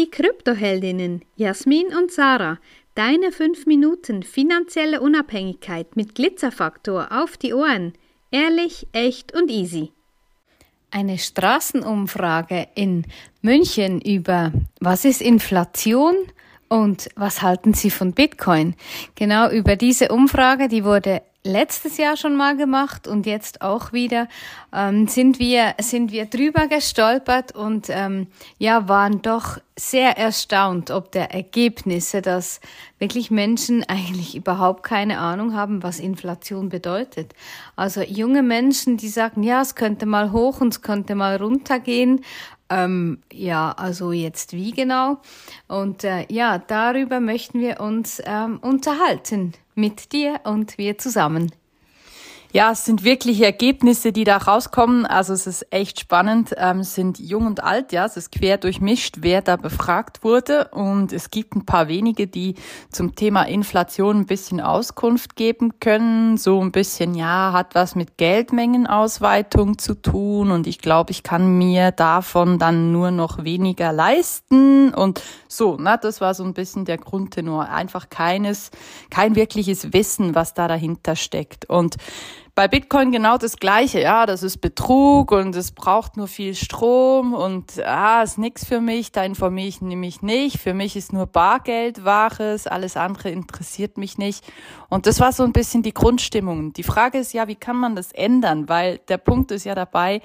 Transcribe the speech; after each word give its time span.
Die 0.00 0.10
Kryptoheldinnen 0.10 1.20
Jasmin 1.36 1.88
und 1.88 2.10
Sarah, 2.10 2.56
deine 2.94 3.32
5 3.32 3.66
Minuten 3.66 4.22
finanzielle 4.22 5.02
Unabhängigkeit 5.02 5.94
mit 5.94 6.14
Glitzerfaktor 6.14 7.08
auf 7.10 7.36
die 7.36 7.52
Ohren. 7.52 7.92
Ehrlich, 8.30 8.86
echt 8.92 9.34
und 9.34 9.50
easy. 9.50 9.92
Eine 10.90 11.18
Straßenumfrage 11.18 12.68
in 12.74 13.04
München 13.42 14.00
über 14.00 14.52
was 14.80 15.04
ist 15.04 15.20
Inflation 15.20 16.14
und 16.68 17.10
was 17.16 17.42
halten 17.42 17.74
Sie 17.74 17.90
von 17.90 18.12
Bitcoin? 18.12 18.76
Genau 19.16 19.50
über 19.50 19.76
diese 19.76 20.08
Umfrage, 20.08 20.68
die 20.68 20.82
wurde 20.82 21.20
letztes 21.44 21.96
Jahr 21.96 22.16
schon 22.16 22.36
mal 22.36 22.56
gemacht 22.56 23.06
und 23.06 23.26
jetzt 23.26 23.62
auch 23.62 23.92
wieder, 23.92 24.28
ähm, 24.72 25.08
sind 25.08 25.38
wir, 25.38 25.74
sind 25.80 26.12
wir 26.12 26.26
drüber 26.26 26.68
gestolpert 26.68 27.54
und 27.54 27.88
ähm, 27.88 28.28
ja, 28.58 28.88
waren 28.88 29.22
doch 29.22 29.58
sehr 29.80 30.18
erstaunt, 30.18 30.90
ob 30.90 31.10
der 31.12 31.32
Ergebnisse, 31.32 32.20
dass 32.20 32.60
wirklich 32.98 33.30
Menschen 33.30 33.82
eigentlich 33.84 34.36
überhaupt 34.36 34.82
keine 34.82 35.18
Ahnung 35.18 35.54
haben, 35.54 35.82
was 35.82 35.98
Inflation 35.98 36.68
bedeutet. 36.68 37.34
Also 37.76 38.02
junge 38.02 38.42
Menschen, 38.42 38.98
die 38.98 39.08
sagen, 39.08 39.42
ja, 39.42 39.62
es 39.62 39.74
könnte 39.74 40.06
mal 40.06 40.32
hoch 40.32 40.60
und 40.60 40.74
es 40.74 40.82
könnte 40.82 41.14
mal 41.14 41.36
runtergehen. 41.36 42.24
Ähm, 42.68 43.18
ja, 43.32 43.72
also 43.72 44.12
jetzt 44.12 44.52
wie 44.52 44.72
genau? 44.72 45.18
Und 45.66 46.04
äh, 46.04 46.26
ja, 46.28 46.58
darüber 46.58 47.20
möchten 47.20 47.58
wir 47.60 47.80
uns 47.80 48.22
ähm, 48.24 48.58
unterhalten 48.60 49.54
mit 49.74 50.12
dir 50.12 50.40
und 50.44 50.78
wir 50.78 50.98
zusammen. 50.98 51.50
Ja, 52.52 52.72
es 52.72 52.84
sind 52.84 53.04
wirklich 53.04 53.42
Ergebnisse, 53.42 54.10
die 54.10 54.24
da 54.24 54.36
rauskommen. 54.36 55.06
Also 55.06 55.32
es 55.32 55.46
ist 55.46 55.72
echt 55.72 56.00
spannend. 56.00 56.52
Ähm, 56.56 56.80
es 56.80 56.96
sind 56.96 57.20
jung 57.20 57.46
und 57.46 57.62
alt, 57.62 57.92
ja, 57.92 58.04
es 58.04 58.16
ist 58.16 58.32
quer 58.32 58.58
durchmischt, 58.58 59.18
wer 59.20 59.40
da 59.40 59.54
befragt 59.54 60.24
wurde. 60.24 60.66
Und 60.72 61.12
es 61.12 61.30
gibt 61.30 61.54
ein 61.54 61.64
paar 61.64 61.86
wenige, 61.86 62.26
die 62.26 62.56
zum 62.90 63.14
Thema 63.14 63.44
Inflation 63.44 64.18
ein 64.18 64.26
bisschen 64.26 64.60
Auskunft 64.60 65.36
geben 65.36 65.78
können. 65.78 66.38
So 66.38 66.60
ein 66.60 66.72
bisschen, 66.72 67.14
ja, 67.14 67.52
hat 67.52 67.76
was 67.76 67.94
mit 67.94 68.16
Geldmengenausweitung 68.16 69.78
zu 69.78 69.94
tun. 69.94 70.50
Und 70.50 70.66
ich 70.66 70.80
glaube, 70.80 71.12
ich 71.12 71.22
kann 71.22 71.56
mir 71.56 71.92
davon 71.92 72.58
dann 72.58 72.90
nur 72.90 73.12
noch 73.12 73.44
weniger 73.44 73.92
leisten. 73.92 74.92
Und 74.92 75.22
so, 75.46 75.76
na, 75.78 75.96
das 75.96 76.20
war 76.20 76.34
so 76.34 76.42
ein 76.42 76.54
bisschen 76.54 76.84
der 76.84 76.98
Grundtenor. 76.98 77.68
Einfach 77.68 78.10
keines, 78.10 78.72
kein 79.08 79.36
wirkliches 79.36 79.92
Wissen, 79.92 80.34
was 80.34 80.52
da 80.52 80.66
dahinter 80.66 81.14
steckt. 81.14 81.70
Und 81.70 81.96
bei 82.54 82.68
Bitcoin 82.68 83.12
genau 83.12 83.38
das 83.38 83.56
Gleiche. 83.56 84.00
Ja, 84.00 84.26
das 84.26 84.42
ist 84.42 84.58
Betrug 84.58 85.32
und 85.32 85.54
es 85.56 85.72
braucht 85.72 86.16
nur 86.16 86.28
viel 86.28 86.54
Strom 86.54 87.34
und 87.34 87.82
ah, 87.84 88.22
ist 88.22 88.38
nix 88.38 88.64
für 88.64 88.80
mich. 88.80 89.12
Da 89.12 89.24
informiere 89.24 89.68
ich 89.68 89.80
nämlich 89.80 90.22
nicht. 90.22 90.58
Für 90.58 90.74
mich 90.74 90.96
ist 90.96 91.12
nur 91.12 91.26
Bargeld 91.26 92.04
Wahres. 92.04 92.66
Alles 92.66 92.96
andere 92.96 93.30
interessiert 93.30 93.98
mich 93.98 94.18
nicht. 94.18 94.44
Und 94.88 95.06
das 95.06 95.20
war 95.20 95.32
so 95.32 95.44
ein 95.44 95.52
bisschen 95.52 95.82
die 95.82 95.94
Grundstimmung. 95.94 96.72
Die 96.72 96.82
Frage 96.82 97.18
ist 97.18 97.32
ja, 97.32 97.48
wie 97.48 97.54
kann 97.54 97.76
man 97.76 97.94
das 97.94 98.12
ändern? 98.12 98.68
Weil 98.68 98.98
der 99.08 99.18
Punkt 99.18 99.50
ist 99.52 99.64
ja 99.64 99.74
dabei, 99.74 100.20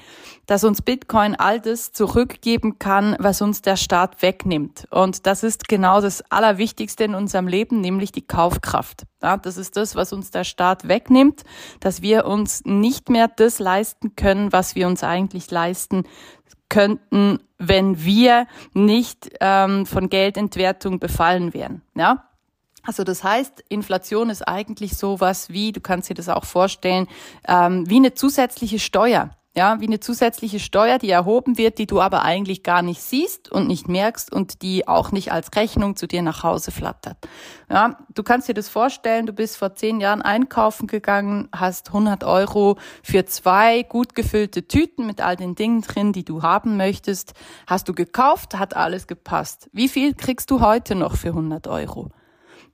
dass 0.45 0.63
uns 0.63 0.81
Bitcoin 0.81 1.35
all 1.35 1.59
das 1.59 1.91
zurückgeben 1.91 2.79
kann, 2.79 3.15
was 3.19 3.41
uns 3.41 3.61
der 3.61 3.77
Staat 3.77 4.21
wegnimmt. 4.21 4.87
Und 4.89 5.25
das 5.27 5.43
ist 5.43 5.67
genau 5.67 6.01
das 6.01 6.23
Allerwichtigste 6.31 7.03
in 7.03 7.15
unserem 7.15 7.47
Leben, 7.47 7.81
nämlich 7.81 8.11
die 8.11 8.25
Kaufkraft. 8.25 9.03
Ja, 9.25 9.37
das 9.37 9.57
ist 9.57 9.75
das, 9.75 9.95
was 9.95 10.13
uns 10.13 10.29
der 10.29 10.43
Staat 10.43 10.87
wegnimmt, 10.87 11.45
dass 11.79 12.03
wir 12.03 12.27
uns 12.27 12.63
nicht 12.63 13.09
mehr 13.09 13.27
das 13.27 13.57
leisten 13.57 14.15
können, 14.15 14.51
was 14.51 14.75
wir 14.75 14.85
uns 14.85 15.03
eigentlich 15.03 15.49
leisten 15.49 16.03
könnten, 16.69 17.39
wenn 17.57 18.05
wir 18.05 18.45
nicht 18.75 19.31
ähm, 19.41 19.87
von 19.87 20.09
Geldentwertung 20.09 20.99
befallen 20.99 21.55
wären. 21.55 21.81
Ja, 21.95 22.29
also 22.83 23.03
das 23.03 23.23
heißt, 23.23 23.63
Inflation 23.67 24.29
ist 24.29 24.47
eigentlich 24.47 24.95
sowas 24.95 25.49
wie, 25.49 25.71
du 25.71 25.81
kannst 25.81 26.07
dir 26.07 26.13
das 26.13 26.29
auch 26.29 26.45
vorstellen, 26.45 27.07
ähm, 27.47 27.89
wie 27.89 27.95
eine 27.95 28.13
zusätzliche 28.13 28.77
Steuer 28.77 29.31
ja, 29.57 29.79
wie 29.79 29.87
eine 29.87 30.01
zusätzliche 30.01 30.59
Steuer, 30.59 30.97
die 30.97 31.09
erhoben 31.09 31.57
wird, 31.57 31.77
die 31.77 31.87
du 31.87 32.01
aber 32.01 32.23
eigentlich 32.23 32.61
gar 32.61 32.81
nicht 32.81 33.01
siehst 33.01 33.49
und 33.49 33.67
nicht 33.67 33.87
merkst 33.87 34.31
und 34.31 34.61
die 34.61 34.87
auch 34.87 35.11
nicht 35.11 35.31
als 35.31 35.55
Rechnung 35.55 35.95
zu 35.95 36.07
dir 36.07 36.21
nach 36.21 36.43
Hause 36.43 36.71
flattert. 36.71 37.17
Ja, 37.69 37.97
du 38.13 38.21
kannst 38.23 38.49
dir 38.49 38.53
das 38.53 38.67
vorstellen, 38.67 39.25
du 39.25 39.33
bist 39.33 39.55
vor 39.55 39.73
zehn 39.73 40.01
Jahren 40.01 40.21
einkaufen 40.21 40.87
gegangen, 40.87 41.47
hast 41.53 41.87
100 41.87 42.25
Euro 42.25 42.77
für 43.01 43.25
zwei 43.25 43.83
gut 43.83 44.13
gefüllte 44.13 44.67
Tüten 44.67 45.07
mit 45.07 45.21
all 45.21 45.37
den 45.37 45.55
Dingen 45.55 45.81
drin, 45.81 46.11
die 46.11 46.25
du 46.25 46.43
haben 46.43 46.75
möchtest, 46.75 47.33
hast 47.65 47.87
du 47.87 47.93
gekauft, 47.93 48.59
hat 48.59 48.75
alles 48.75 49.07
gepasst. 49.07 49.69
Wie 49.71 49.87
viel 49.87 50.15
kriegst 50.15 50.51
du 50.51 50.59
heute 50.59 50.95
noch 50.95 51.15
für 51.15 51.29
100 51.29 51.67
Euro? 51.67 52.11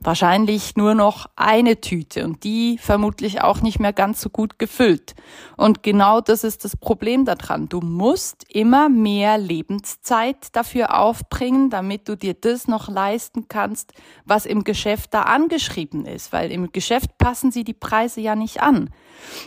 Wahrscheinlich 0.03 0.75
nur 0.75 0.95
noch 0.95 1.27
eine 1.35 1.79
Tüte 1.79 2.25
und 2.25 2.43
die 2.43 2.77
vermutlich 2.79 3.41
auch 3.41 3.61
nicht 3.61 3.79
mehr 3.79 3.93
ganz 3.93 4.21
so 4.21 4.29
gut 4.29 4.57
gefüllt. 4.57 5.13
Und 5.57 5.83
genau 5.83 6.21
das 6.21 6.43
ist 6.43 6.65
das 6.65 6.75
Problem 6.75 7.23
daran. 7.25 7.69
Du 7.69 7.81
musst 7.81 8.45
immer 8.49 8.89
mehr 8.89 9.37
Lebenszeit 9.37 10.55
dafür 10.55 10.99
aufbringen, 10.99 11.69
damit 11.69 12.09
du 12.09 12.17
dir 12.17 12.33
das 12.33 12.67
noch 12.67 12.89
leisten 12.89 13.47
kannst, 13.47 13.93
was 14.25 14.45
im 14.45 14.63
Geschäft 14.63 15.13
da 15.13 15.23
angeschrieben 15.23 16.05
ist, 16.05 16.33
weil 16.33 16.51
im 16.51 16.71
Geschäft 16.71 17.17
passen 17.19 17.51
sie 17.51 17.63
die 17.63 17.73
Preise 17.73 18.21
ja 18.21 18.35
nicht 18.35 18.61
an. 18.61 18.89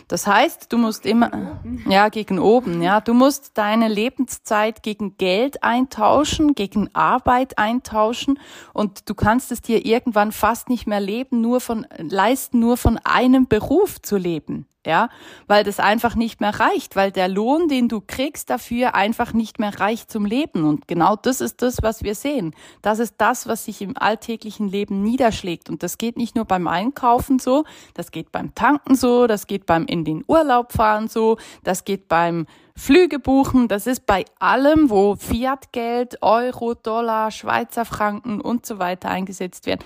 Das 0.07 0.25
heißt, 0.25 0.71
du 0.71 0.77
musst 0.77 1.05
immer, 1.05 1.59
ja, 1.87 2.07
gegen 2.09 2.39
oben, 2.39 2.81
ja, 2.81 3.01
du 3.01 3.13
musst 3.13 3.57
deine 3.57 3.89
Lebenszeit 3.89 4.83
gegen 4.83 5.17
Geld 5.17 5.63
eintauschen, 5.63 6.55
gegen 6.55 6.89
Arbeit 6.93 7.57
eintauschen 7.57 8.39
und 8.73 9.09
du 9.09 9.15
kannst 9.15 9.51
es 9.51 9.61
dir 9.61 9.85
irgendwann 9.85 10.31
fast 10.45 10.69
nicht 10.69 10.85
mehr 10.85 10.99
leben, 10.99 11.41
nur 11.41 11.59
von, 11.59 11.87
leisten, 11.97 12.59
nur 12.59 12.77
von 12.77 12.99
einem 13.03 13.47
Beruf 13.47 13.99
zu 13.99 14.15
leben 14.15 14.67
ja, 14.85 15.09
weil 15.47 15.63
das 15.63 15.79
einfach 15.79 16.15
nicht 16.15 16.41
mehr 16.41 16.59
reicht, 16.59 16.95
weil 16.95 17.11
der 17.11 17.27
Lohn, 17.27 17.67
den 17.67 17.87
du 17.87 18.01
kriegst 18.05 18.49
dafür 18.49 18.95
einfach 18.95 19.33
nicht 19.33 19.59
mehr 19.59 19.79
reicht 19.79 20.11
zum 20.11 20.25
Leben. 20.25 20.63
Und 20.63 20.87
genau 20.87 21.15
das 21.15 21.41
ist 21.41 21.61
das, 21.61 21.81
was 21.81 22.03
wir 22.03 22.15
sehen. 22.15 22.53
Das 22.81 22.99
ist 22.99 23.15
das, 23.17 23.47
was 23.47 23.65
sich 23.65 23.81
im 23.81 23.97
alltäglichen 23.97 24.67
Leben 24.67 25.01
niederschlägt. 25.01 25.69
Und 25.69 25.83
das 25.83 25.97
geht 25.97 26.17
nicht 26.17 26.35
nur 26.35 26.45
beim 26.45 26.67
Einkaufen 26.67 27.39
so, 27.39 27.65
das 27.93 28.11
geht 28.11 28.31
beim 28.31 28.53
Tanken 28.55 28.95
so, 28.95 29.27
das 29.27 29.47
geht 29.47 29.65
beim 29.65 29.85
in 29.85 30.05
den 30.05 30.23
Urlaub 30.27 30.71
fahren 30.71 31.07
so, 31.07 31.37
das 31.63 31.85
geht 31.85 32.07
beim 32.07 32.45
Flüge 32.77 33.19
buchen, 33.19 33.69
das 33.69 33.87
ist 33.87 34.05
bei 34.05 34.25
allem, 34.37 34.89
wo 34.89 35.15
Fiatgeld, 35.15 36.21
Euro, 36.21 36.73
Dollar, 36.73 37.31
Schweizer 37.31 37.85
Franken 37.85 38.41
und 38.41 38.65
so 38.65 38.79
weiter 38.79 39.09
eingesetzt 39.09 39.65
werden, 39.65 39.79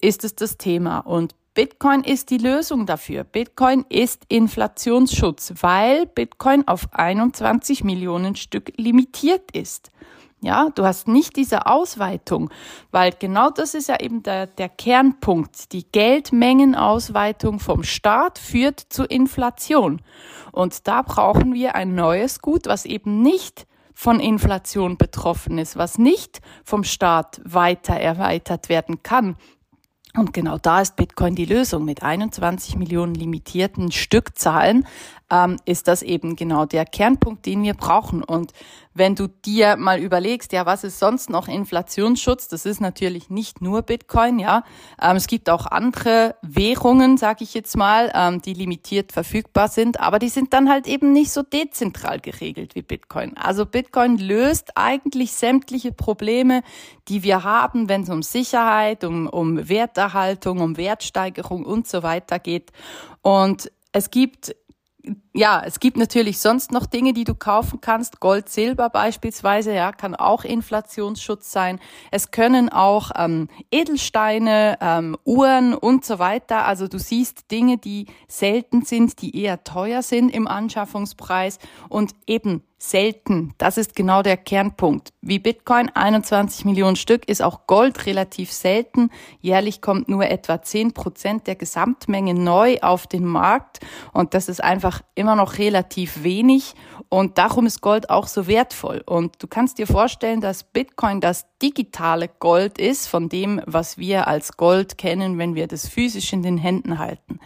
ist 0.00 0.22
es 0.22 0.36
das 0.36 0.56
Thema. 0.56 1.00
Und 1.00 1.34
Bitcoin 1.56 2.04
ist 2.04 2.28
die 2.28 2.36
Lösung 2.36 2.84
dafür. 2.84 3.24
Bitcoin 3.24 3.86
ist 3.88 4.24
Inflationsschutz, 4.28 5.54
weil 5.62 6.04
Bitcoin 6.04 6.68
auf 6.68 6.86
21 6.92 7.82
Millionen 7.82 8.36
Stück 8.36 8.74
limitiert 8.76 9.52
ist. 9.52 9.90
Ja, 10.42 10.68
du 10.74 10.84
hast 10.84 11.08
nicht 11.08 11.34
diese 11.34 11.64
Ausweitung, 11.64 12.50
weil 12.90 13.14
genau 13.18 13.48
das 13.48 13.72
ist 13.72 13.88
ja 13.88 13.98
eben 13.98 14.22
der, 14.22 14.48
der 14.48 14.68
Kernpunkt. 14.68 15.72
Die 15.72 15.90
Geldmengenausweitung 15.90 17.58
vom 17.58 17.84
Staat 17.84 18.38
führt 18.38 18.78
zu 18.78 19.04
Inflation. 19.04 20.02
Und 20.52 20.86
da 20.86 21.00
brauchen 21.00 21.54
wir 21.54 21.74
ein 21.74 21.94
neues 21.94 22.42
Gut, 22.42 22.66
was 22.66 22.84
eben 22.84 23.22
nicht 23.22 23.66
von 23.94 24.20
Inflation 24.20 24.98
betroffen 24.98 25.56
ist, 25.56 25.78
was 25.78 25.96
nicht 25.96 26.42
vom 26.64 26.84
Staat 26.84 27.40
weiter 27.44 27.94
erweitert 27.94 28.68
werden 28.68 29.02
kann, 29.02 29.36
und 30.16 30.32
genau 30.32 30.58
da 30.58 30.80
ist 30.80 30.96
Bitcoin 30.96 31.34
die 31.34 31.44
Lösung. 31.44 31.84
Mit 31.84 32.02
21 32.02 32.76
Millionen 32.76 33.14
limitierten 33.14 33.92
Stückzahlen 33.92 34.86
ähm, 35.30 35.56
ist 35.64 35.88
das 35.88 36.02
eben 36.02 36.36
genau 36.36 36.66
der 36.66 36.84
Kernpunkt, 36.84 37.46
den 37.46 37.62
wir 37.62 37.74
brauchen. 37.74 38.22
Und 38.22 38.52
wenn 38.94 39.14
du 39.14 39.26
dir 39.26 39.76
mal 39.76 39.98
überlegst, 39.98 40.52
ja, 40.52 40.64
was 40.64 40.84
ist 40.84 40.98
sonst 40.98 41.28
noch 41.28 41.48
Inflationsschutz? 41.48 42.48
Das 42.48 42.64
ist 42.64 42.80
natürlich 42.80 43.28
nicht 43.28 43.60
nur 43.60 43.82
Bitcoin, 43.82 44.38
ja. 44.38 44.64
Ähm, 45.02 45.16
es 45.16 45.26
gibt 45.26 45.50
auch 45.50 45.66
andere 45.66 46.36
Währungen, 46.42 47.16
sage 47.16 47.44
ich 47.44 47.54
jetzt 47.54 47.76
mal, 47.76 48.10
ähm, 48.14 48.40
die 48.40 48.54
limitiert 48.54 49.12
verfügbar 49.12 49.68
sind, 49.68 50.00
aber 50.00 50.18
die 50.18 50.28
sind 50.28 50.52
dann 50.52 50.70
halt 50.70 50.86
eben 50.86 51.12
nicht 51.12 51.32
so 51.32 51.42
dezentral 51.42 52.20
geregelt 52.20 52.74
wie 52.74 52.82
Bitcoin. 52.82 53.36
Also 53.36 53.66
Bitcoin 53.66 54.18
löst 54.18 54.76
eigentlich 54.76 55.32
sämtliche 55.32 55.92
Probleme, 55.92 56.62
die 57.08 57.22
wir 57.22 57.42
haben, 57.42 57.88
wenn 57.88 58.02
es 58.02 58.08
um 58.10 58.22
Sicherheit, 58.22 59.04
um, 59.04 59.26
um 59.26 59.68
Werterhaltung, 59.68 60.60
um 60.60 60.76
Wertsteigerung 60.76 61.64
und 61.64 61.88
so 61.88 62.02
weiter 62.02 62.38
geht. 62.38 62.72
Und 63.22 63.70
es 63.92 64.10
gibt 64.10 64.54
ja, 65.34 65.62
es 65.64 65.80
gibt 65.80 65.96
natürlich 65.96 66.38
sonst 66.38 66.72
noch 66.72 66.86
Dinge, 66.86 67.12
die 67.12 67.24
du 67.24 67.34
kaufen 67.34 67.80
kannst. 67.80 68.20
Gold, 68.20 68.48
Silber 68.48 68.88
beispielsweise, 68.90 69.74
ja, 69.74 69.92
kann 69.92 70.14
auch 70.14 70.44
Inflationsschutz 70.44 71.52
sein. 71.52 71.78
Es 72.10 72.30
können 72.30 72.68
auch 72.70 73.10
ähm, 73.16 73.48
Edelsteine, 73.70 74.78
ähm, 74.80 75.16
Uhren 75.24 75.74
und 75.74 76.04
so 76.04 76.18
weiter. 76.18 76.66
Also 76.66 76.88
du 76.88 76.98
siehst 76.98 77.50
Dinge, 77.50 77.78
die 77.78 78.06
selten 78.28 78.82
sind, 78.82 79.20
die 79.20 79.40
eher 79.40 79.62
teuer 79.64 80.02
sind 80.02 80.30
im 80.30 80.46
Anschaffungspreis 80.48 81.58
und 81.88 82.12
eben 82.26 82.62
selten. 82.78 83.54
Das 83.58 83.78
ist 83.78 83.96
genau 83.96 84.22
der 84.22 84.36
Kernpunkt. 84.36 85.12
Wie 85.22 85.38
Bitcoin 85.38 85.88
21 85.88 86.64
Millionen 86.66 86.96
Stück 86.96 87.28
ist 87.28 87.42
auch 87.42 87.66
Gold 87.66 88.06
relativ 88.06 88.52
selten. 88.52 89.10
Jährlich 89.40 89.80
kommt 89.80 90.08
nur 90.08 90.26
etwa 90.26 90.60
10 90.60 90.92
Prozent 90.92 91.46
der 91.46 91.54
Gesamtmenge 91.54 92.34
neu 92.34 92.78
auf 92.82 93.06
den 93.06 93.24
Markt 93.24 93.80
und 94.12 94.34
das 94.34 94.48
ist 94.48 94.62
einfach 94.62 95.00
immer 95.14 95.36
noch 95.36 95.58
relativ 95.58 96.22
wenig 96.22 96.74
und 97.08 97.38
darum 97.38 97.66
ist 97.66 97.80
Gold 97.80 98.10
auch 98.10 98.26
so 98.26 98.46
wertvoll. 98.46 99.02
Und 99.06 99.42
du 99.42 99.46
kannst 99.46 99.78
dir 99.78 99.86
vorstellen, 99.86 100.40
dass 100.40 100.64
Bitcoin 100.64 101.20
das 101.20 101.46
digitale 101.62 102.28
Gold 102.28 102.78
ist 102.78 103.06
von 103.06 103.28
dem, 103.28 103.62
was 103.64 103.96
wir 103.96 104.28
als 104.28 104.56
Gold 104.56 104.98
kennen, 104.98 105.38
wenn 105.38 105.54
wir 105.54 105.66
das 105.66 105.88
physisch 105.88 106.32
in 106.32 106.42
den 106.42 106.58
Händen 106.58 106.98
halten. 106.98 107.40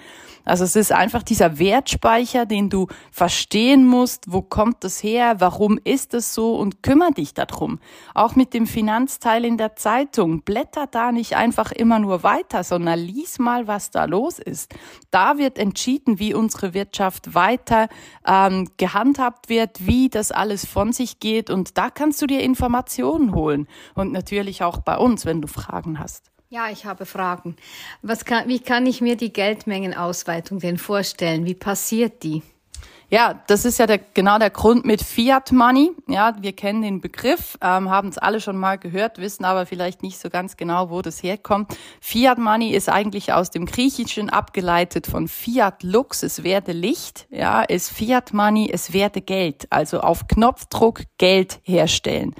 Also 0.44 0.64
es 0.64 0.76
ist 0.76 0.92
einfach 0.92 1.22
dieser 1.22 1.58
Wertspeicher, 1.58 2.46
den 2.46 2.70
du 2.70 2.87
verstehen 3.10 3.87
musst, 3.87 4.32
wo 4.32 4.42
kommt 4.42 4.84
das 4.84 5.02
her, 5.02 5.37
warum 5.38 5.78
ist 5.84 6.14
es 6.14 6.34
so 6.34 6.56
und 6.56 6.82
kümmere 6.82 7.12
dich 7.12 7.34
darum. 7.34 7.78
Auch 8.14 8.37
mit 8.37 8.54
dem 8.54 8.66
Finanzteil 8.66 9.44
in 9.44 9.58
der 9.58 9.76
Zeitung, 9.76 10.42
blätter 10.42 10.87
da 10.87 11.12
nicht 11.12 11.37
einfach 11.37 11.72
immer 11.72 11.98
nur 11.98 12.22
weiter, 12.22 12.64
sondern 12.64 12.98
lies 12.98 13.38
mal, 13.38 13.66
was 13.66 13.90
da 13.90 14.04
los 14.04 14.38
ist. 14.38 14.75
Da 15.10 15.38
wird 15.38 15.58
entschieden, 15.58 16.19
wie 16.19 16.34
unsere 16.34 16.75
Wirtschaft 16.75 17.34
weiter 17.34 17.88
ähm, 18.26 18.70
gehandhabt 18.76 19.48
wird, 19.48 19.87
wie 19.87 20.08
das 20.08 20.32
alles 20.32 20.66
von 20.66 20.92
sich 20.92 21.20
geht 21.20 21.50
und 21.50 21.76
da 21.76 21.90
kannst 21.90 22.22
du 22.22 22.26
dir 22.26 22.40
Informationen 22.40 23.34
holen 23.34 23.66
und 23.94 24.12
natürlich 24.12 24.62
auch 24.62 24.78
bei 24.81 24.96
uns, 24.96 25.26
wenn 25.26 25.42
du 25.42 25.48
Fragen 25.48 25.98
hast. 25.98 26.29
Ja, 26.52 26.69
ich 26.69 26.85
habe 26.85 27.06
Fragen. 27.06 27.55
Was 28.02 28.25
kann, 28.25 28.49
wie 28.49 28.58
kann 28.58 28.85
ich 28.85 29.00
mir 29.00 29.17
die 29.17 29.32
Geldmengenausweitung 29.32 30.58
denn 30.58 30.79
vorstellen? 30.79 31.47
Wie 31.47 31.55
passiert 31.55 32.25
die? 32.25 32.43
Ja, 33.08 33.41
das 33.47 33.64
ist 33.64 33.79
ja 33.79 33.87
der, 33.87 33.99
genau 33.99 34.37
der 34.37 34.50
Grund 34.50 34.85
mit 34.85 35.00
Fiat 35.00 35.52
Money. 35.52 35.93
Ja, 36.08 36.35
wir 36.41 36.52
kennen 36.52 36.82
den 36.82 37.00
Begriff, 37.00 37.56
ähm, 37.61 37.88
haben 37.88 38.08
es 38.08 38.19
alle 38.19 38.41
schon 38.41 38.56
mal 38.56 38.79
gehört, 38.79 39.19
wissen 39.19 39.44
aber 39.44 39.64
vielleicht 39.64 40.02
nicht 40.02 40.19
so 40.19 40.29
ganz 40.29 40.56
genau, 40.56 40.91
wo 40.91 41.02
das 41.02 41.23
herkommt. 41.23 41.76
Fiat 42.00 42.38
Money 42.38 42.70
ist 42.70 42.88
eigentlich 42.88 43.32
aus 43.32 43.50
dem 43.50 43.67
Griechischen 43.67 44.29
abgeleitet 44.29 45.06
von 45.06 45.29
Fiat 45.29 45.85
Lux, 45.85 46.25
es 46.25 46.43
werde 46.43 46.73
Licht. 46.73 47.29
Ja, 47.31 47.62
ist 47.62 47.91
Fiat 47.91 48.32
Money, 48.32 48.70
es 48.73 48.93
werde 48.93 49.20
Geld. 49.20 49.69
Also 49.70 50.00
auf 50.00 50.26
Knopfdruck 50.26 51.02
Geld 51.17 51.61
herstellen. 51.62 52.35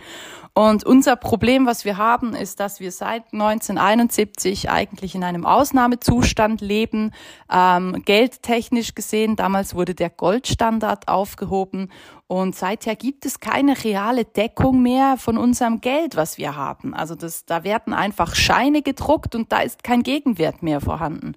Und 0.53 0.85
unser 0.85 1.17
Problem, 1.17 1.65
was 1.65 1.85
wir 1.85 1.97
haben, 1.97 2.35
ist, 2.35 2.59
dass 2.59 2.81
wir 2.81 2.91
seit 2.91 3.33
1971 3.33 4.69
eigentlich 4.69 5.15
in 5.15 5.23
einem 5.23 5.47
Ausnahmezustand 5.47 6.61
leben, 6.61 7.13
ähm, 7.51 8.03
geldtechnisch 8.05 8.95
gesehen. 8.95 9.37
Damals 9.37 9.75
wurde 9.75 9.95
der 9.95 10.11
Goldstandard 10.11 11.09
aufgehoben 11.09 11.91
und 12.27 12.55
seither 12.55 12.95
gibt 12.95 13.27
es 13.27 13.41
keine 13.41 13.83
reale 13.83 14.25
Deckung 14.25 14.83
mehr 14.83 15.17
von 15.17 15.39
unserem 15.39 15.81
Geld, 15.81 16.17
was 16.17 16.39
wir 16.39 16.57
haben. 16.57 16.95
Also 16.95 17.15
das, 17.15 17.45
da 17.45 17.65
werden 17.65 17.93
einfach 17.93 18.35
Scheine 18.35 18.83
gedruckt 18.83 19.35
und 19.35 19.51
da 19.51 19.61
ist 19.61 19.85
kein 19.85 20.03
Gegenwert 20.03 20.63
mehr 20.63 20.81
vorhanden. 20.81 21.35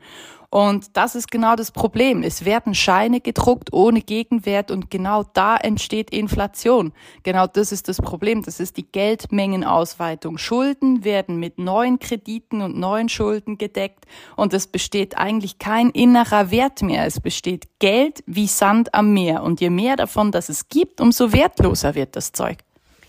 Und 0.54 0.96
das 0.98 1.16
ist 1.16 1.32
genau 1.32 1.56
das 1.56 1.72
Problem. 1.72 2.22
Es 2.22 2.46
werden 2.46 2.76
Scheine 2.76 3.22
gedruckt 3.22 3.74
ohne 3.74 4.02
Gegenwert 4.02 4.70
und 4.70 4.92
genau 4.92 5.24
da 5.34 5.58
entsteht 5.58 6.12
Inflation. 6.12 6.94
Genau 7.24 7.48
das 7.48 7.72
ist 7.72 7.88
das 7.88 7.98
Problem. 7.98 8.44
Das 8.44 8.60
ist 8.60 8.78
die 8.78 8.86
Geldmengenausweitung. 8.86 10.38
Schulden 10.38 11.04
werden 11.04 11.38
mit 11.38 11.58
neuen 11.58 11.98
Krediten 11.98 12.62
und 12.62 12.78
neuen 12.78 13.10
Schulden 13.10 13.58
gedeckt 13.58 14.06
und 14.36 14.54
es 14.54 14.68
besteht 14.68 15.18
eigentlich 15.18 15.58
kein 15.58 15.90
innerer 15.90 16.52
Wert 16.52 16.84
mehr. 16.84 17.08
Es 17.08 17.20
besteht 17.20 17.80
Geld 17.80 18.24
wie 18.28 18.46
Sand 18.46 18.94
am 18.94 19.12
Meer 19.12 19.42
und 19.42 19.60
je 19.60 19.72
mehr 19.72 19.96
davon 19.96 20.32
das 20.32 20.50
es 20.50 20.70
gibt, 20.70 21.02
umso 21.02 21.34
wertloser 21.34 21.96
wird 21.96 22.16
das 22.16 22.32
Zeug. 22.32 22.60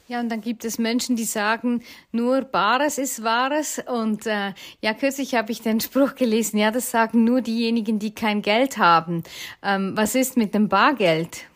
Ja, 0.07 0.21
und 0.21 0.29
dann 0.29 0.43
gibt 0.43 0.67
es 0.67 0.79
Menschen, 0.79 1.17
die 1.17 1.25
sagen, 1.25 1.83
nur 2.13 2.43
Bares 2.43 2.99
ist 2.99 3.25
Wahres. 3.25 3.83
Und 3.87 4.27
äh, 4.27 4.53
ja, 4.83 4.93
kürzlich 4.93 5.35
habe 5.35 5.51
ich 5.51 5.63
den 5.63 5.81
Spruch 5.81 6.15
gelesen, 6.15 6.59
ja, 6.59 6.71
das 6.71 6.91
sagen 6.91 7.25
nur 7.25 7.41
diejenigen, 7.41 7.99
die 7.99 8.15
kein 8.15 8.43
Geld 8.43 8.77
haben. 8.77 9.23
Ähm, 9.63 9.93
was 9.97 10.15
ist 10.15 10.37
mit 10.37 10.53
dem 10.53 10.69
Bargeld? 10.69 11.47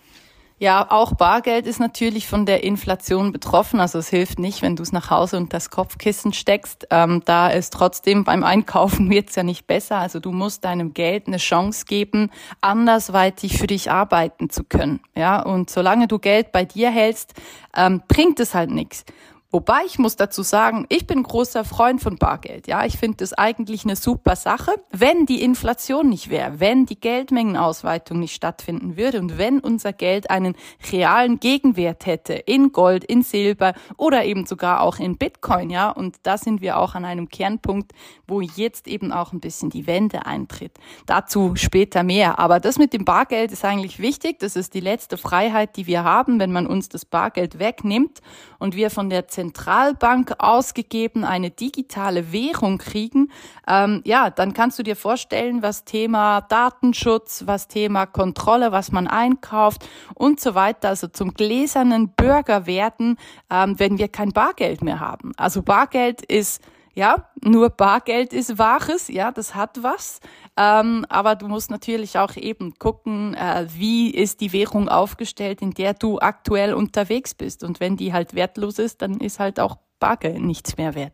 Ja, 0.61 0.91
auch 0.91 1.15
Bargeld 1.15 1.69
ist 1.69 1.79
natürlich 1.79 2.27
von 2.27 2.45
der 2.45 2.65
Inflation 2.65 3.31
betroffen. 3.31 3.79
Also 3.79 3.99
es 3.99 4.09
hilft 4.09 4.41
nicht, 4.41 4.61
wenn 4.61 4.75
du 4.75 4.83
es 4.83 4.91
nach 4.91 5.09
Hause 5.09 5.37
und 5.37 5.53
das 5.53 5.71
Kopfkissen 5.71 6.33
steckst. 6.33 6.89
Ähm, 6.91 7.23
da 7.25 7.49
ist 7.49 7.73
trotzdem 7.73 8.25
beim 8.25 8.43
Einkaufen 8.43 9.09
wird's 9.11 9.37
ja 9.37 9.45
nicht 9.45 9.69
besser. 9.69 9.99
Also 9.99 10.19
du 10.19 10.33
musst 10.33 10.65
deinem 10.65 10.95
Geld 10.95 11.29
eine 11.29 11.37
Chance 11.37 11.85
geben, 11.87 12.31
andersweitig 12.61 13.57
für 13.57 13.69
dich 13.69 13.93
arbeiten 13.93 14.51
zu 14.51 14.65
können. 14.65 15.01
Ja, 15.15 15.41
und 15.41 15.71
solange 15.71 16.09
du 16.09 16.19
Geld 16.19 16.51
bei 16.51 16.65
dir 16.65 16.91
hältst, 16.91 17.35
ähm, 17.77 18.03
bringt 18.09 18.41
es 18.41 18.55
halt 18.55 18.71
nichts. 18.71 19.05
Wobei 19.51 19.81
ich 19.87 19.99
muss 19.99 20.17
dazu 20.17 20.43
sagen, 20.43 20.85
ich 20.91 21.07
bin 21.07 21.23
großer 21.23 21.65
Freund 21.65 22.03
von 22.03 22.17
Bargeld. 22.17 22.67
Ja, 22.67 22.85
ich 22.85 22.99
finde 22.99 23.17
das 23.17 23.33
eigentlich 23.33 23.85
eine 23.85 23.97
super 23.97 24.37
Sache, 24.37 24.73
wenn 24.91 25.25
die 25.25 25.41
Inflation 25.43 26.11
nicht 26.11 26.29
wäre, 26.29 26.61
wenn 26.61 26.85
die 26.85 27.01
Geldmengenausweitung 27.01 28.19
nicht 28.19 28.35
stattfinden 28.35 28.99
würde 28.99 29.19
und 29.21 29.39
wenn 29.39 29.61
unser 29.61 29.95
Geld 29.95 30.29
einen 30.29 30.55
realen 30.93 31.41
Gegenwert 31.41 32.05
hätte 32.05 32.35
in 32.35 32.73
Gold, 32.73 33.05
in 33.05 33.23
Silber 33.23 33.73
oder 33.97 34.27
eben 34.27 34.45
sogar 34.45 34.83
auch 34.83 34.99
in 34.99 35.17
Bitcoin. 35.17 35.71
Ja, 35.71 35.89
und 35.93 36.17
da 36.25 36.37
sind 36.37 36.61
wir 36.61 36.77
auch 36.77 36.95
an 36.95 37.07
einem 37.07 37.31
Kernpunkt, 37.31 37.93
wo 38.27 38.43
jetzt 38.43 38.87
eben 38.87 39.13
auch 39.13 39.33
ein 39.33 39.41
bisschen 39.41 39.71
die 39.71 39.87
Wende 39.87 40.27
eintritt. 40.27 40.77
Dazu 41.07 41.57
später 41.57 42.03
mehr. 42.03 42.39
Aber 42.39 42.61
das 42.61 42.77
mit 42.77 42.93
dem 42.93 43.07
Bargeld 43.07 43.51
ist 43.51 43.65
eigentlich 43.65 43.99
wichtig. 43.99 44.41
Das 44.41 44.57
ist 44.57 44.75
die 44.75 44.81
letzte 44.81 45.17
Freiheit, 45.17 45.79
die 45.79 45.87
wir 45.87 46.05
haben, 46.05 46.39
wenn 46.39 46.53
man 46.53 46.67
uns 46.67 46.91
das 46.91 47.07
Bargeld 47.07 47.59
wegnimmt 47.59 48.21
und 48.59 48.77
wir 48.77 48.91
von 48.91 49.09
der 49.09 49.27
Zentralbank 49.39 50.35
ausgegeben 50.39 51.23
eine 51.23 51.51
digitale 51.51 52.33
Währung 52.33 52.79
kriegen, 52.79 53.31
ähm, 53.69 54.03
ja, 54.05 54.31
dann 54.31 54.53
kannst 54.53 54.81
du 54.81 54.83
dir 54.83 54.97
vorstellen, 54.97 55.63
was 55.63 55.85
Thema 55.85 56.41
Datenschutz, 56.41 57.45
was 57.47 57.69
Thema 57.69 58.07
Kontrolle, 58.07 58.73
was 58.73 58.91
man 58.91 59.07
einkauft 59.07 59.89
und 60.17 60.41
so 60.41 60.57
weiter, 60.57 60.89
also 60.89 61.07
zum 61.07 61.35
gläsernen 61.35 62.09
Bürger 62.09 62.67
werden, 62.67 63.17
ähm, 63.49 63.79
wenn 63.79 63.99
wir 63.99 64.09
kein 64.09 64.33
Bargeld 64.33 64.83
mehr 64.83 64.99
haben. 64.99 65.31
Also 65.37 65.63
Bargeld 65.63 66.23
ist 66.23 66.61
ja, 66.99 67.31
nur 67.41 67.71
Bargeld 67.71 68.33
ist 68.33 68.59
Wahres, 68.59 69.07
ja, 69.07 69.31
das 69.31 69.55
hat 69.55 69.85
was. 69.85 70.19
Ähm, 70.57 71.07
aber 71.09 71.37
du 71.37 71.47
musst 71.47 71.71
natürlich 71.71 72.19
auch 72.19 72.35
eben 72.35 72.75
gucken, 72.81 73.35
äh, 73.35 73.69
wie 73.73 74.11
ist 74.11 74.41
die 74.41 74.53
Währung 74.53 74.89
aufgestellt, 74.89 75.63
in 75.63 75.71
der 75.71 75.95
du 75.95 76.19
aktuell 76.19 76.75
unterwegs 76.75 77.35
bist. 77.35 77.63
Und 77.63 77.79
wenn 77.79 77.97
die 77.97 78.13
halt 78.13 78.35
wertlos 78.35 78.81
ist, 78.81 79.01
dann 79.01 79.21
ist 79.21 79.39
halt 79.39 79.61
auch 79.61 79.77
Bargeld 80.01 80.41
nichts 80.41 80.77
mehr 80.77 80.97
wert. 80.97 81.13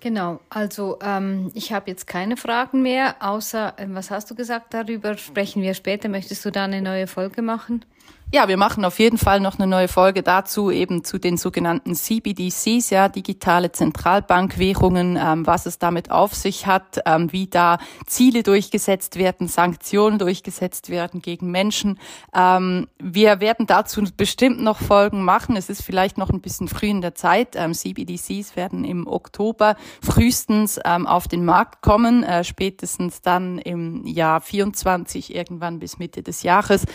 Genau, 0.00 0.38
also 0.50 0.98
ähm, 1.00 1.50
ich 1.54 1.72
habe 1.72 1.90
jetzt 1.90 2.06
keine 2.06 2.36
Fragen 2.36 2.82
mehr, 2.82 3.16
außer, 3.20 3.72
äh, 3.78 3.86
was 3.88 4.10
hast 4.10 4.30
du 4.30 4.34
gesagt 4.34 4.74
darüber? 4.74 5.16
Sprechen 5.16 5.62
wir 5.62 5.72
später. 5.72 6.10
Möchtest 6.10 6.44
du 6.44 6.52
da 6.52 6.64
eine 6.64 6.82
neue 6.82 7.06
Folge 7.06 7.40
machen? 7.40 7.86
Ja, 8.32 8.48
wir 8.48 8.56
machen 8.56 8.84
auf 8.84 8.98
jeden 8.98 9.18
Fall 9.18 9.38
noch 9.38 9.56
eine 9.56 9.68
neue 9.68 9.86
Folge 9.86 10.24
dazu, 10.24 10.72
eben 10.72 11.04
zu 11.04 11.18
den 11.18 11.36
sogenannten 11.36 11.94
CBDCs, 11.94 12.90
ja, 12.90 13.08
digitale 13.08 13.70
Zentralbankwährungen, 13.70 15.16
ähm, 15.16 15.46
was 15.46 15.64
es 15.64 15.78
damit 15.78 16.10
auf 16.10 16.34
sich 16.34 16.66
hat, 16.66 17.00
ähm, 17.06 17.32
wie 17.32 17.46
da 17.46 17.78
Ziele 18.04 18.42
durchgesetzt 18.42 19.16
werden, 19.16 19.46
Sanktionen 19.46 20.18
durchgesetzt 20.18 20.90
werden 20.90 21.22
gegen 21.22 21.52
Menschen. 21.52 22.00
Ähm, 22.34 22.88
wir 22.98 23.38
werden 23.38 23.68
dazu 23.68 24.02
bestimmt 24.16 24.60
noch 24.60 24.80
Folgen 24.80 25.22
machen. 25.22 25.54
Es 25.54 25.70
ist 25.70 25.82
vielleicht 25.84 26.18
noch 26.18 26.30
ein 26.30 26.40
bisschen 26.40 26.66
früh 26.66 26.88
in 26.88 27.02
der 27.02 27.14
Zeit. 27.14 27.54
Ähm, 27.54 27.74
CBDCs 27.74 28.56
werden 28.56 28.84
im 28.84 29.06
Oktober 29.06 29.76
frühestens 30.02 30.80
ähm, 30.84 31.06
auf 31.06 31.28
den 31.28 31.44
Markt 31.44 31.80
kommen, 31.80 32.24
äh, 32.24 32.42
spätestens 32.42 33.22
dann 33.22 33.58
im 33.58 34.04
Jahr 34.04 34.40
24, 34.40 35.32
irgendwann 35.32 35.78
bis 35.78 36.00
Mitte 36.00 36.24
des 36.24 36.42
Jahres. 36.42 36.86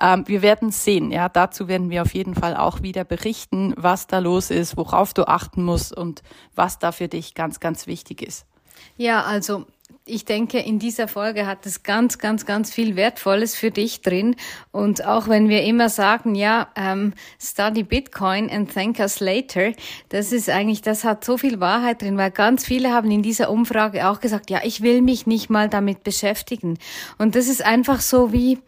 Ähm, 0.00 0.24
wir 0.26 0.42
werden 0.42 0.72
sehen. 0.84 1.10
Ja, 1.10 1.28
dazu 1.28 1.68
werden 1.68 1.90
wir 1.90 2.02
auf 2.02 2.14
jeden 2.14 2.34
Fall 2.34 2.56
auch 2.56 2.82
wieder 2.82 3.04
berichten, 3.04 3.74
was 3.76 4.06
da 4.06 4.18
los 4.18 4.50
ist, 4.50 4.76
worauf 4.76 5.14
du 5.14 5.26
achten 5.28 5.62
musst 5.62 5.96
und 5.96 6.22
was 6.54 6.78
da 6.78 6.92
für 6.92 7.08
dich 7.08 7.34
ganz, 7.34 7.60
ganz 7.60 7.86
wichtig 7.86 8.22
ist. 8.22 8.46
Ja, 8.96 9.22
also 9.22 9.66
ich 10.04 10.24
denke, 10.24 10.58
in 10.58 10.78
dieser 10.78 11.08
Folge 11.08 11.46
hat 11.46 11.66
es 11.66 11.82
ganz, 11.82 12.18
ganz, 12.18 12.44
ganz 12.44 12.72
viel 12.72 12.96
Wertvolles 12.96 13.54
für 13.54 13.70
dich 13.70 14.02
drin. 14.02 14.36
Und 14.72 15.04
auch 15.04 15.28
wenn 15.28 15.48
wir 15.48 15.62
immer 15.62 15.88
sagen, 15.88 16.34
ja, 16.34 16.68
ähm, 16.76 17.14
study 17.40 17.82
Bitcoin 17.82 18.50
and 18.50 18.72
thank 18.72 18.98
us 18.98 19.20
later, 19.20 19.72
das 20.08 20.32
ist 20.32 20.48
eigentlich, 20.48 20.82
das 20.82 21.04
hat 21.04 21.24
so 21.24 21.38
viel 21.38 21.60
Wahrheit 21.60 22.02
drin, 22.02 22.16
weil 22.16 22.30
ganz 22.30 22.64
viele 22.64 22.92
haben 22.92 23.10
in 23.10 23.22
dieser 23.22 23.50
Umfrage 23.50 24.08
auch 24.08 24.20
gesagt, 24.20 24.50
ja, 24.50 24.60
ich 24.64 24.82
will 24.82 25.02
mich 25.02 25.26
nicht 25.26 25.50
mal 25.50 25.68
damit 25.68 26.02
beschäftigen. 26.02 26.78
Und 27.18 27.34
das 27.36 27.46
ist 27.46 27.64
einfach 27.64 28.00
so 28.00 28.32
wie, 28.32 28.58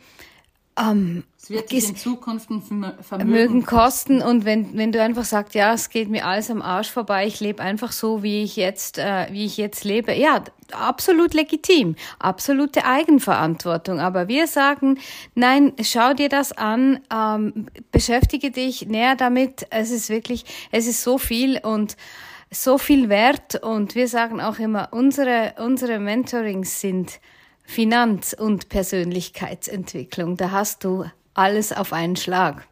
ähm, 0.78 1.24
es 1.42 1.50
wird 1.50 1.70
sich 1.70 1.88
in 1.88 1.96
Zukunft 1.96 2.50
ein 2.50 2.62
Vermögen, 2.62 3.02
Vermögen 3.02 3.66
kosten. 3.66 4.22
Und 4.22 4.44
wenn, 4.44 4.76
wenn 4.76 4.92
du 4.92 5.02
einfach 5.02 5.24
sagst, 5.24 5.56
ja, 5.56 5.74
es 5.74 5.90
geht 5.90 6.08
mir 6.08 6.24
alles 6.24 6.52
am 6.52 6.62
Arsch 6.62 6.88
vorbei, 6.88 7.26
ich 7.26 7.40
lebe 7.40 7.60
einfach 7.60 7.90
so, 7.90 8.22
wie 8.22 8.44
ich 8.44 8.54
jetzt, 8.54 8.96
äh, 8.98 9.26
wie 9.32 9.44
ich 9.44 9.56
jetzt 9.56 9.82
lebe, 9.82 10.14
ja, 10.14 10.44
absolut 10.70 11.34
legitim, 11.34 11.96
absolute 12.20 12.84
Eigenverantwortung. 12.84 13.98
Aber 13.98 14.28
wir 14.28 14.46
sagen, 14.46 15.00
nein, 15.34 15.72
schau 15.82 16.14
dir 16.14 16.28
das 16.28 16.52
an, 16.52 17.00
ähm, 17.12 17.66
beschäftige 17.90 18.52
dich 18.52 18.86
näher 18.86 19.16
damit. 19.16 19.66
Es 19.70 19.90
ist 19.90 20.10
wirklich, 20.10 20.44
es 20.70 20.86
ist 20.86 21.02
so 21.02 21.18
viel 21.18 21.58
und 21.58 21.96
so 22.52 22.78
viel 22.78 23.08
wert. 23.08 23.60
Und 23.60 23.96
wir 23.96 24.06
sagen 24.06 24.40
auch 24.40 24.60
immer, 24.60 24.90
unsere, 24.92 25.54
unsere 25.58 25.98
Mentorings 25.98 26.80
sind 26.80 27.18
Finanz- 27.64 28.32
und 28.32 28.68
Persönlichkeitsentwicklung. 28.68 30.36
Da 30.36 30.52
hast 30.52 30.84
du 30.84 31.04
alles 31.34 31.72
auf 31.72 31.92
einen 31.92 32.16
Schlag. 32.16 32.66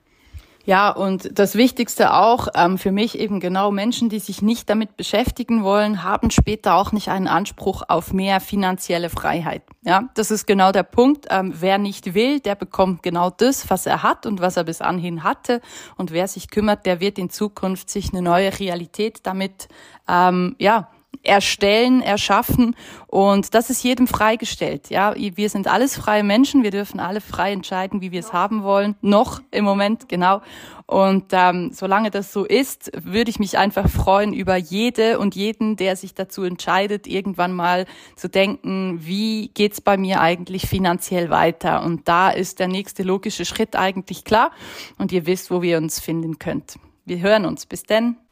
Ja, 0.67 0.91
und 0.91 1.39
das 1.39 1.55
Wichtigste 1.55 2.13
auch 2.13 2.49
ähm, 2.55 2.77
für 2.77 2.93
mich 2.93 3.19
eben 3.19 3.41
genau 3.41 3.71
Menschen, 3.71 4.11
die 4.11 4.19
sich 4.19 4.43
nicht 4.43 4.69
damit 4.69 4.97
beschäftigen 4.97 5.65
wollen, 5.65 6.03
haben 6.05 6.31
später 6.31 6.75
auch 6.75 6.93
nicht 6.93 7.09
einen 7.09 7.29
Anspruch 7.29 7.83
auf 7.89 8.13
mehr 8.13 8.41
finanzielle 8.41 9.09
Freiheit. 9.09 9.63
Ja, 9.83 10.11
das 10.15 10.31
ist 10.31 10.47
genau 10.47 10.71
der 10.71 10.83
Punkt. 10.83 11.27
Ähm, 11.31 11.55
wer 11.59 11.79
nicht 11.79 12.15
will, 12.15 12.41
der 12.41 12.55
bekommt 12.55 13.03
genau 13.03 13.31
das, 13.31 13.71
was 13.71 13.87
er 13.87 14.03
hat 14.03 14.27
und 14.27 14.41
was 14.41 14.59
er 14.59 14.65
bis 14.65 14.83
anhin 14.83 15.25
hatte. 15.25 15.63
Und 15.97 16.13
wer 16.13 16.29
sich 16.29 16.51
kümmert, 16.51 16.85
der 16.85 17.01
wird 17.01 17.19
in 17.19 17.31
Zukunft 17.31 17.89
sich 17.89 18.13
eine 18.13 18.21
neue 18.21 18.59
Realität 18.59 19.21
damit 19.23 19.69
ähm, 20.09 20.57
ja 20.59 20.89
erstellen, 21.23 22.01
erschaffen 22.01 22.75
und 23.07 23.55
das 23.55 23.69
ist 23.69 23.83
jedem 23.83 24.07
freigestellt. 24.07 24.89
Ja, 24.89 25.15
wir 25.17 25.51
sind 25.51 25.69
alles 25.69 25.97
freie 25.97 26.25
Menschen, 26.25 26.63
wir 26.63 26.71
dürfen 26.71 26.99
alle 26.99 27.21
frei 27.21 27.53
entscheiden, 27.53 28.01
wie 28.01 28.11
wir 28.11 28.21
es 28.21 28.33
haben 28.33 28.63
wollen. 28.63 28.97
Noch 29.03 29.43
im 29.51 29.65
Moment 29.65 30.09
genau. 30.09 30.41
Und 30.87 31.27
ähm, 31.33 31.71
solange 31.73 32.11
das 32.11 32.33
so 32.33 32.45
ist, 32.45 32.91
würde 32.95 33.31
ich 33.31 33.39
mich 33.39 33.59
einfach 33.59 33.89
freuen 33.89 34.33
über 34.33 34.57
jede 34.57 35.19
und 35.19 35.37
jeden, 35.37 35.77
der 35.77 35.95
sich 35.95 36.15
dazu 36.15 36.43
entscheidet, 36.43 37.07
irgendwann 37.07 37.53
mal 37.53 37.87
zu 38.17 38.29
denken, 38.29 38.99
wie 39.01 39.49
geht's 39.55 39.81
bei 39.81 39.97
mir 39.97 40.21
eigentlich 40.21 40.67
finanziell 40.67 41.31
weiter? 41.31 41.85
Und 41.85 42.09
da 42.09 42.31
ist 42.31 42.59
der 42.59 42.67
nächste 42.69 43.03
logische 43.05 43.45
Schritt 43.45 43.77
eigentlich 43.77 44.25
klar. 44.25 44.51
Und 44.99 45.13
ihr 45.13 45.27
wisst, 45.27 45.51
wo 45.51 45.63
ihr 45.63 45.79
uns 45.79 46.01
finden 46.01 46.41
könnt. 46.41 46.77
Wir 47.05 47.21
hören 47.21 47.45
uns. 47.45 47.67
Bis 47.67 47.85
denn. 47.85 48.17